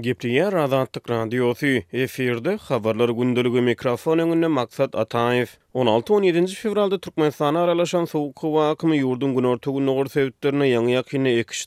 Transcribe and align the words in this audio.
Gepriya 0.00 0.52
Radantik 0.52 1.10
Radiosi 1.10 1.84
Efirde 1.92 2.52
Xabarlar 2.58 3.08
Gündelgü 3.08 3.60
Mikrofon 3.60 4.18
Önüne 4.18 4.46
Maksat 4.46 4.94
Ataev. 4.94 5.46
16-17 5.74 6.54
fevralda 6.54 6.98
Turkmenistan'a 6.98 7.60
aralaşan 7.62 8.04
soğuk 8.04 8.42
hava 8.42 8.70
akımı 8.70 8.96
yurdun 8.96 9.36
gün 9.36 9.44
orta 9.44 9.70
gün 9.70 9.86
noğur 9.86 10.06
sevdiklerine 10.06 11.02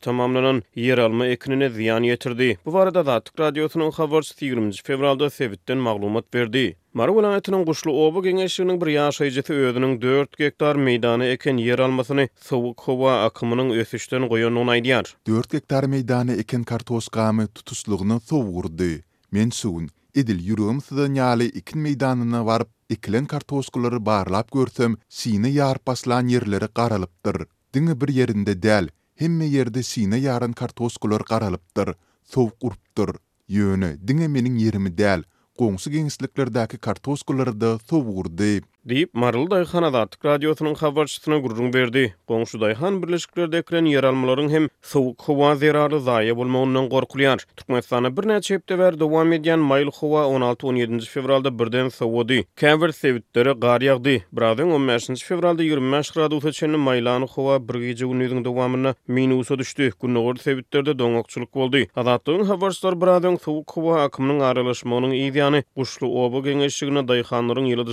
tamamlanan 0.00 0.62
yer 0.74 0.98
alma 0.98 1.26
ekinine 1.26 1.68
ziyan 1.68 2.02
yetirdi. 2.02 2.58
Bu 2.66 2.78
arada 2.78 3.02
Zatik 3.02 3.40
Radiosi'nin 3.40 3.88
Xabarçı 3.88 4.44
20. 4.44 4.72
fevralda 4.72 5.30
sevdikten 5.30 5.78
maglumat 5.78 6.34
verdi. 6.34 6.76
Marlulan 6.98 7.32
atynyň 7.32 7.64
guşly 7.66 7.90
obu 8.04 8.20
şunun 8.52 8.80
bir 8.80 8.86
ýaşy 8.98 9.28
ýeti 9.34 9.58
4 10.04 10.36
gektar 10.40 10.76
meýdany 10.86 11.28
eken 11.34 11.56
ýer 11.66 11.80
almasyny 11.84 12.24
sowuk 12.48 12.80
howa 12.88 13.12
akymynyň 13.26 13.70
öfüçdän 13.82 14.26
goýununa 14.32 14.70
aidar. 14.74 15.12
4 15.28 15.50
gektar 15.52 15.84
meýdany 15.92 16.34
eken 16.44 16.64
kartoş 16.64 17.08
gamy 17.08 17.46
tutuslygyny 17.46 18.18
Men 18.34 19.02
Mensun 19.32 19.86
edil 20.14 20.40
ýürüm 20.48 20.80
sudany 20.88 21.20
alý 21.30 21.46
ekin 21.60 21.80
meýdanynyň 21.86 22.42
waryp 22.44 22.68
ekin 22.90 23.24
kartoşkulary 23.26 24.00
barlap 24.06 24.50
görsem, 24.52 24.96
sini 25.08 25.34
siňe 25.34 25.48
yarpaslan 25.52 26.26
yerleri 26.28 26.68
garalypdyr. 26.74 27.46
Diňe 27.74 28.00
bir 28.00 28.08
yerinde 28.08 28.62
del, 28.62 28.88
hemme 29.14 29.44
yerde 29.44 29.82
sini 29.82 30.18
yaryn 30.20 30.52
kartoşkular 30.52 31.20
garalypdyr. 31.20 31.94
Sowuq 32.34 32.54
urupdyr 32.62 33.10
ýöni. 33.50 33.92
Diňe 34.08 34.26
meniň 34.28 34.58
yerimi 34.58 34.98
del. 34.98 35.22
gongsi 35.58 35.90
gengislikler 35.90 36.54
daki 36.54 36.78
kartoskulları 36.78 37.60
da 37.60 37.78
sovgurdi. 37.78 38.60
deyip 38.88 39.10
Marıl 39.14 39.50
Dayhan 39.50 39.82
Adatik 39.82 40.24
Radyosu'nun 40.24 40.74
haberçisine 40.74 41.38
gurrun 41.38 41.74
verdi. 41.74 42.14
Bonşu 42.28 42.60
Dayhan 42.60 43.02
birleşiklerde 43.02 43.58
ekren 43.58 44.48
hem 44.52 44.68
soğuk 44.82 45.22
hova 45.22 45.54
zerarı 45.54 46.00
zaya 46.00 46.36
bulma 46.36 46.62
ondan 46.62 46.88
korkuluyar. 46.88 47.38
Türkmenistan'a 47.56 48.16
bir 48.16 48.28
neçe 48.28 48.54
hepte 48.54 48.78
ver 48.78 49.00
devam 49.00 49.32
ediyen 49.32 49.58
16-17. 49.58 51.00
fevralda 51.08 51.58
birden 51.58 51.88
soğudu. 51.88 52.34
Kavir 52.54 52.92
sevitleri 52.92 53.52
gar 53.52 53.80
yağdı. 53.80 54.16
Bradın 54.32 54.70
15. 54.70 55.06
fevralda 55.22 55.62
25 55.62 56.10
gradı 56.10 56.34
uçaçenli 56.34 56.76
Maylanı 56.76 57.26
Hova 57.26 57.68
bir 57.68 57.74
gece 57.80 58.06
unuydun 58.06 58.44
devamına 58.44 58.94
minusa 59.08 59.58
düştü. 59.58 59.90
Günlük 60.02 60.18
ordu 60.22 60.38
sevitlerde 60.38 60.98
donokçuluk 60.98 61.56
oldu. 61.56 61.78
Adatik'un 61.96 62.44
haberçiler 62.44 63.00
Bradın 63.00 63.36
soğuk 63.36 63.72
hova 63.76 64.00
akımının 64.02 64.40
aralışmanın 64.40 65.10
iyiyyanı. 65.10 65.62
Kuşlu 65.76 66.24
oba 66.24 66.38
genişliğine 66.48 67.08
Dayhanların 67.08 67.64
yılı 67.64 67.86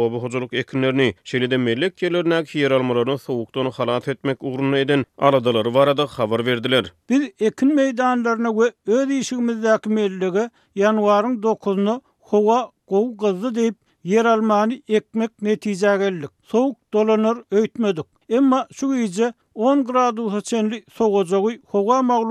obu 0.00 0.20
hozuluk 0.22 0.52
ekinlerini, 0.52 1.14
şelide 1.24 1.56
mellek 1.56 2.02
yerlerine 2.02 2.44
kiyer 2.44 2.70
almalarını 2.70 3.18
soğuktan 3.18 3.70
halat 3.70 4.08
etmek 4.08 4.42
uğruna 4.44 4.78
eden 4.78 5.04
aradaları 5.18 5.74
varada 5.74 6.02
xabar 6.04 6.46
verdiler. 6.46 6.92
Biz 7.10 7.28
ekin 7.40 7.74
meydanlarına 7.74 8.58
ve 8.58 8.72
öz 8.86 9.10
işimizdaki 9.10 9.88
mellege 9.88 10.50
yanvarın 10.74 11.42
9'unu 11.42 12.00
hova 12.20 12.70
qov 12.86 13.16
qızı 13.16 13.54
deyip 13.54 13.74
yer 14.04 14.24
almani 14.24 14.82
ekmek 14.88 15.30
netice 15.42 15.86
geldik. 15.86 16.30
Soğuk 16.42 16.76
dolanır 16.94 17.38
öytmedik. 17.50 18.06
Emma 18.28 18.66
şu 18.72 18.94
gece 18.96 19.32
10 19.54 19.84
gradu 19.84 20.32
hıçenli 20.32 20.84
soğucağı 20.94 21.42
hova 21.66 22.24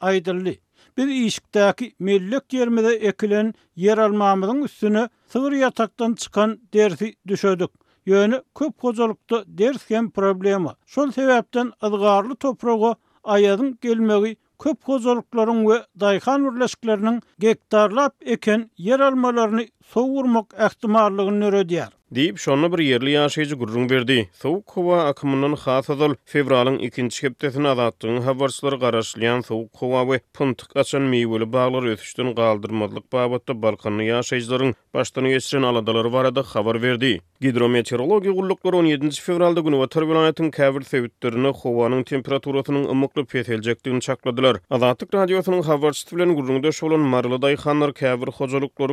aydirli. 0.00 0.58
bir 0.96 1.08
işikdaki 1.08 1.92
millik 1.98 2.52
yermide 2.52 2.88
ekilen 2.94 3.54
yer 3.76 3.98
almamızın 3.98 4.62
üstüne 4.62 5.08
sıvır 5.28 5.52
yataktan 5.52 6.14
çıkan 6.14 6.60
dersi 6.74 7.14
düşödük. 7.28 7.70
Yönü 8.06 8.42
köp 8.58 8.78
kozalıkta 8.78 9.44
dersken 9.46 10.10
problemi. 10.10 10.68
Şol 10.86 11.10
sebepten 11.10 11.72
ızgarlı 11.84 12.36
toprağı 12.36 12.94
ayadın 13.24 13.78
gelmeği 13.82 14.36
köp 14.62 14.82
kozalıkların 14.84 15.68
ve 15.68 15.82
dayhan 16.00 16.42
urlaşıklarının 16.44 17.22
gektarlap 17.38 18.14
eken 18.20 18.70
yer 18.78 19.00
almalarını 19.00 19.66
soğurmak 19.86 20.54
ehtimarlığını 20.58 21.40
nörediyar. 21.40 21.88
Deyip 22.14 22.38
şonu 22.38 22.72
bir 22.78 22.84
yerli 22.84 23.10
yaşayıcı 23.10 23.54
gurrun 23.56 23.90
verdi. 23.90 24.28
Soğuk 24.32 24.66
kova 24.66 25.04
akımının 25.04 25.52
xas 25.52 25.90
azal 25.90 26.14
fevralın 26.24 26.78
ikinci 26.78 27.20
keptesini 27.20 27.68
azalttığın 27.68 28.20
havarçları 28.20 28.80
qaraşlayan 28.80 29.40
soğuk 29.40 29.72
kova 29.72 30.12
ve 30.12 30.20
pıntık 30.34 30.76
açan 30.76 31.02
meyveli 31.02 31.52
bağları 31.52 31.90
ötüştün 31.92 32.34
qaldırmadlıq 32.34 33.02
babatda 33.12 33.62
balkanlı 33.62 34.02
yaşayıcıların 34.02 34.74
baştanı 34.94 35.28
esiren 35.28 35.62
aladaları 35.62 36.12
varada 36.12 36.82
verdi. 36.82 37.20
Gidrometeorologi 37.40 38.30
gullukları 38.30 38.76
17. 38.76 39.10
fevralda 39.10 39.60
günü 39.60 39.78
vatar 39.78 40.08
vilayetin 40.08 40.50
kəvir 40.50 40.84
sevittirini 40.84 41.48
xovanın 41.50 42.02
temperaturatının 42.02 42.84
ımmıqlı 42.84 43.22
pətəlcəkliyini 43.24 44.00
çakladılar. 44.00 44.56
Azatik 44.70 45.14
radiyatik 45.14 45.48
radiyatik 45.52 45.82
radiyatik 45.82 46.12
radiyatik 46.12 46.72
şolun 46.74 47.12
radiyatik 47.12 47.66
radiyatik 47.68 48.38
radiyatik 48.38 48.84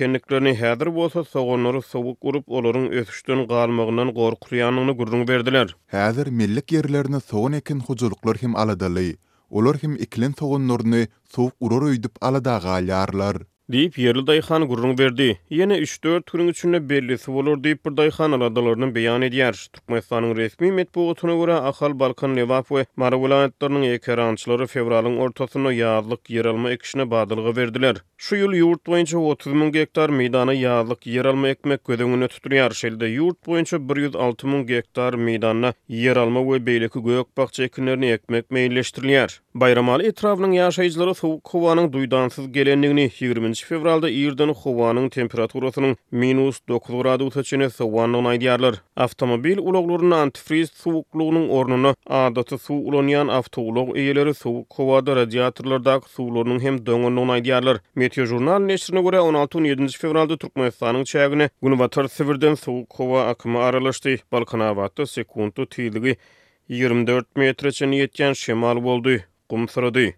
radiyatik 0.00 0.62
radiyatik 0.62 1.27
soğunları 1.32 1.82
sovuk 1.82 2.18
urup 2.28 2.46
olorun 2.56 2.86
ötüştün 2.98 3.40
qor 3.50 4.14
qorquryanını 4.18 4.92
gurrun 4.98 5.24
verdiler. 5.28 5.68
Häzir 5.86 6.26
millik 6.26 6.72
yerlerini 6.72 7.20
soğun 7.20 7.52
ekin 7.52 7.80
hujuluklar 7.80 8.36
him 8.36 8.56
aladaly. 8.56 9.16
Olar 9.50 9.76
him 9.76 9.94
iklin 9.96 10.34
soğunlarını 10.38 11.06
sovuk 11.32 11.52
urur 11.60 11.86
öydüp 11.86 12.12
alada 12.20 12.60
Deyip 13.72 13.98
yerli 13.98 14.26
dayxan 14.26 14.64
gurrung 14.68 14.98
verdi. 14.98 15.38
Yeni 15.50 15.72
3-4 15.74 16.22
turin 16.22 16.48
üçün 16.48 16.72
de 16.72 16.88
bellisi 16.88 17.30
olur 17.30 17.64
deyip 17.64 17.84
bir 17.86 17.96
dayxan 17.96 18.32
aladalarını 18.32 18.94
beyan 18.94 19.22
ediyar. 19.22 19.66
Tukmaistanın 19.72 20.36
resmi 20.36 20.72
metbu 20.72 21.08
otunu 21.10 21.34
vura 21.34 21.56
Akhal 21.56 21.98
Balkan 21.98 22.36
Levap 22.36 22.70
ve 22.72 22.86
Maravulayetlarının 22.96 23.82
ekarançları 23.82 24.66
fevralın 24.66 25.16
ortasına 25.16 25.72
yağlılık 25.72 26.30
yeralma 26.30 26.58
alma 26.58 26.70
ekşine 26.70 27.10
verdiler. 27.56 27.96
Şu 28.16 28.36
yurt 28.36 28.86
boyunca 28.86 29.18
30 29.18 29.52
hektar 29.74 30.10
meydana 30.10 30.52
yağlılık 30.52 31.06
yer 31.06 31.24
alma 31.24 31.48
ekmek 31.48 31.84
gözününü 31.84 32.28
tutuluyar. 32.28 32.70
Şelde 32.70 33.06
yurt 33.06 33.46
boyunca 33.46 33.78
106 33.96 34.46
mung 34.46 34.70
hektar 34.70 35.14
meydana 35.14 35.72
yer 35.88 36.16
alma 36.16 36.52
ve 36.54 36.66
beylikü 36.66 37.00
gök 37.04 37.36
bakça 37.38 37.64
ekinlerini 37.64 38.06
ekmek 38.10 38.50
meyilleştiriliyar. 38.50 39.40
Bayramal, 39.54 40.00
etrafini 40.00 40.56
etrafini 40.56 40.56
etrafini 40.56 41.40
kovanın 41.44 41.88
etrafini 41.88 43.04
etrafini 43.04 43.57
20 43.58 43.64
fevralda 43.68 44.08
Irdan 44.10 44.52
howanyň 44.54 45.08
temperaturasynyň 45.16 45.94
minus 46.20 46.58
9 46.70 47.00
grady 47.02 47.24
ýetişine 47.28 47.66
sowanyň 47.70 48.26
aýdýarlar. 48.32 48.74
Awtomobil 49.04 49.58
uloglaryny 49.58 50.16
antifriz 50.18 50.70
suwuklugynyň 50.82 51.48
ornuna 51.58 51.92
adaty 52.20 52.58
suw 52.58 52.78
ulanýan 52.90 53.28
awtoulog 53.38 53.90
eýeleri 53.98 54.34
suwuk 54.34 54.78
howada 54.78 55.16
radiatorlarda 55.20 55.96
suwlarynyň 56.14 56.60
hem 56.66 56.76
döňünüň 56.88 57.30
aýdýarlar. 57.38 57.80
Meteo 57.94 58.24
jurnal 58.30 58.62
näşrine 58.68 59.02
görä 59.08 59.18
16-17 59.26 59.98
fevralda 60.04 60.36
Türkmenistanyň 60.36 61.04
çägine 61.14 61.50
gün 61.62 61.78
batar 61.78 62.08
sewirden 62.08 62.54
suwuk 62.54 62.94
howa 62.98 63.26
akymy 63.34 63.58
aralaşdy. 63.58 64.18
Balkan 64.32 64.60
awatda 64.60 65.06
sekundy 65.06 65.66
24 66.68 67.36
metre 67.36 67.72
çen 67.72 67.90
ýetýän 67.90 68.34
şemal 68.34 68.82
boldy. 68.84 69.22
Gum 69.50 70.14